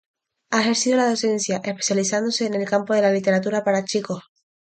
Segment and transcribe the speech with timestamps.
[0.49, 4.23] Ha ejercido la docencia, especializándose en el campo de la Literatura para chicos.